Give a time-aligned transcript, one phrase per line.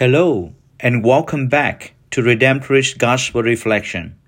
[0.00, 4.18] Hello, and welcome back to Redemptorist Gospel Reflection.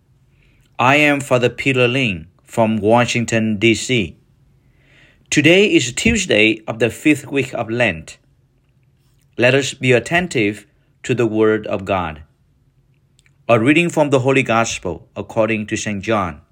[0.78, 4.14] I am Father Peter Linh from Washington, D.C.
[5.30, 8.18] Today is Tuesday of the fifth week of Lent.
[9.38, 10.66] Let us be attentive
[11.04, 12.22] to the Word of God.
[13.48, 16.02] A reading from the Holy Gospel according to St.
[16.02, 16.42] John.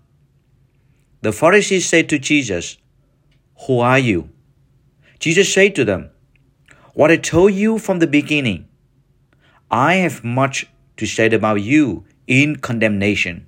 [1.20, 2.78] The Pharisees said to Jesus,
[3.66, 4.30] Who are you?
[5.18, 6.08] Jesus said to them,
[6.94, 8.68] What I told you from the beginning.
[9.70, 10.66] I have much
[10.96, 13.46] to say about you in condemnation.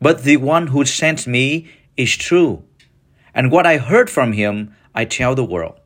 [0.00, 2.62] But the one who sent me is true,
[3.34, 5.80] and what I heard from him I tell the world.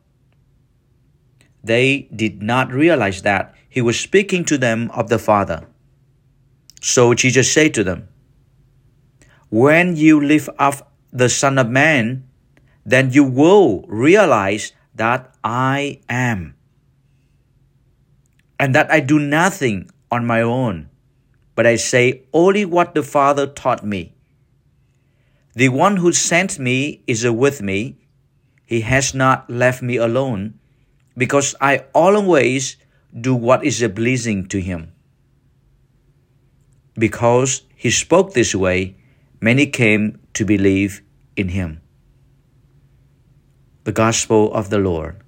[1.64, 5.66] They did not realize that he was speaking to them of the Father.
[6.80, 8.08] So Jesus said to them,
[9.48, 12.28] When you lift up the Son of Man,
[12.84, 16.54] then you will realize that I am
[18.58, 20.88] and that I do nothing on my own,
[21.54, 24.14] but I say only what the Father taught me.
[25.54, 27.98] The one who sent me is with me.
[28.64, 30.58] He has not left me alone,
[31.16, 32.76] because I always
[33.18, 34.92] do what is pleasing to him.
[36.94, 38.96] Because he spoke this way,
[39.40, 41.02] many came to believe
[41.34, 41.80] in him.
[43.84, 45.22] The Gospel of the Lord.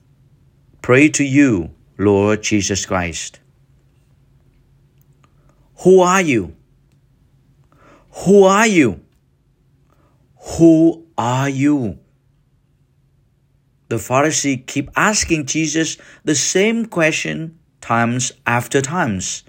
[0.83, 3.41] Pray to you, Lord Jesus Christ.
[5.81, 6.57] Who are you?
[8.25, 9.01] Who are you?
[10.57, 11.99] Who are you?
[13.89, 19.45] The Pharisee keep asking Jesus the same question times after times.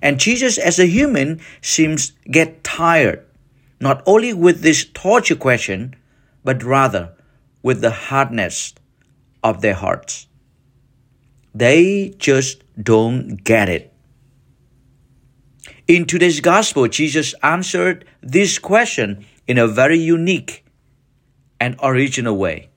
[0.00, 3.26] And Jesus as a human seems get tired,
[3.80, 5.96] not only with this torture question,
[6.44, 7.14] but rather
[7.64, 8.74] with the hardness
[9.42, 10.28] of their hearts.
[11.56, 13.90] They just don't get it.
[15.88, 20.66] In today's gospel, Jesus answered this question in a very unique
[21.58, 22.68] and original way.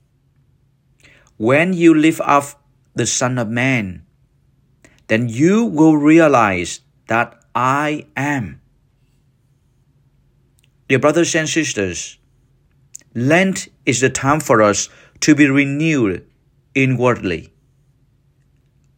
[1.35, 2.63] When you lift up
[2.95, 4.06] the Son of Man,
[5.07, 8.62] then you will realize that I am.
[10.88, 12.18] Dear brothers and sisters,
[13.13, 14.88] Lent is the time for us
[15.19, 16.25] to be renewed
[16.73, 17.51] inwardly.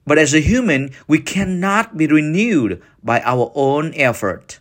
[0.06, 4.60] But as a human, we cannot be renewed by our own effort.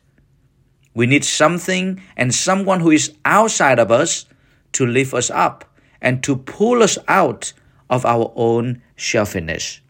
[0.95, 4.27] We need something and someone who is outside of us
[4.73, 5.65] to lift us up
[6.01, 7.53] and to pull us out
[7.89, 9.81] of our own selfishness.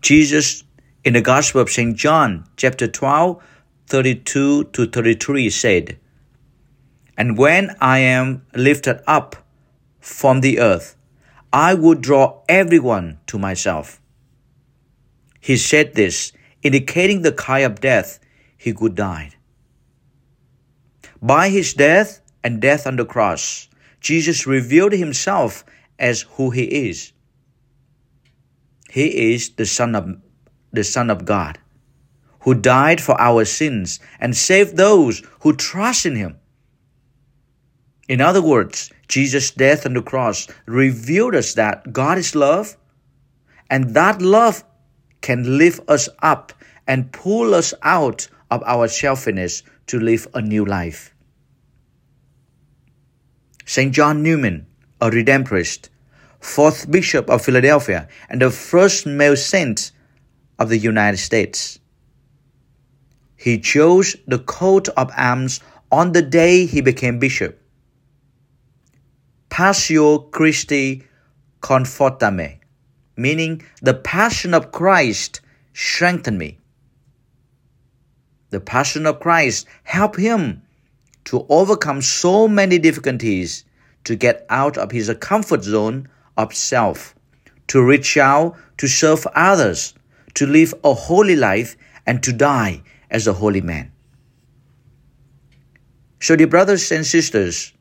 [0.00, 0.64] Jesus
[1.04, 1.96] in the Gospel of St.
[1.96, 3.42] John, chapter 12,
[3.86, 5.98] 32 to 33 said,
[7.16, 9.36] And when I am lifted up
[10.00, 10.96] from the earth,
[11.52, 14.00] I would draw everyone to myself.
[15.40, 16.32] He said this,
[16.62, 18.20] indicating the kind of death
[18.56, 19.30] he could die.
[21.22, 23.68] By his death and death on the cross,
[24.00, 25.64] Jesus revealed himself
[25.98, 27.12] as who he is.
[28.90, 30.20] He is the Son of
[30.72, 31.58] the Son of God,
[32.40, 36.38] who died for our sins and saved those who trust in him.
[38.08, 42.76] In other words, Jesus' death on the cross revealed us that God is love,
[43.70, 44.64] and that love
[45.20, 46.52] can lift us up
[46.86, 51.14] and pull us out of our selfishness to live a new life.
[53.66, 53.92] St.
[53.92, 54.66] John Neumann,
[55.02, 55.90] a Redemptorist,
[56.40, 59.92] fourth Bishop of Philadelphia, and the first male saint
[60.58, 61.78] of the United States.
[63.36, 65.60] He chose the coat of arms
[65.92, 67.60] on the day he became bishop.
[69.58, 71.02] Passio Christi
[71.60, 72.60] conforta me,
[73.16, 75.40] meaning the passion of Christ
[75.72, 76.58] strengthened me.
[78.50, 80.62] The passion of Christ helped him
[81.24, 83.64] to overcome so many difficulties
[84.04, 87.16] to get out of his comfort zone of self,
[87.66, 89.92] to reach out to serve others,
[90.34, 93.90] to live a holy life, and to die as a holy man.
[96.20, 97.72] So, dear brothers and sisters,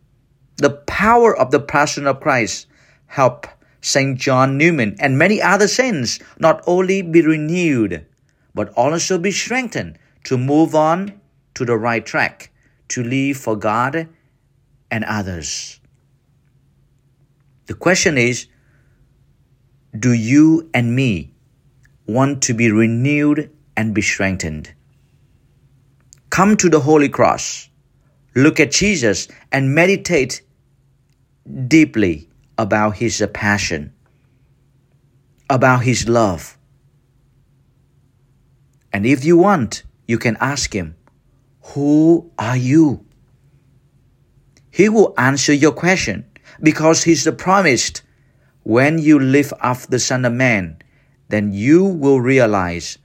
[0.58, 2.68] the power of the passion of Christ
[3.06, 3.50] helped
[3.82, 4.18] St.
[4.18, 8.06] John Neumann and many other saints not only be renewed,
[8.54, 11.22] but also be strengthened to move on
[11.54, 12.52] to the right track,
[12.90, 14.10] to live for God
[14.90, 15.80] and others.
[17.68, 18.48] The question is
[19.98, 21.34] Do you and me
[22.08, 24.74] want to be renewed and be strengthened?
[26.30, 27.70] Come to the Holy Cross,
[28.36, 30.42] look at Jesus, and meditate
[31.68, 33.94] deeply about his passion.
[35.50, 36.58] about His love.
[38.92, 40.96] And if you want, you can ask Him,
[41.74, 43.06] Who are you?
[44.72, 46.26] He will answer your question
[46.62, 48.02] because He's promised
[48.64, 50.78] when you live after the Son of Man,
[51.30, 52.98] then you will realize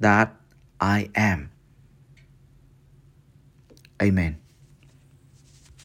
[0.00, 0.34] that
[0.80, 1.50] I am.
[4.00, 4.38] Amen.